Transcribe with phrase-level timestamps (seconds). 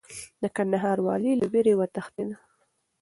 [0.41, 2.29] د کندهار والي له ویرې وتښتېد.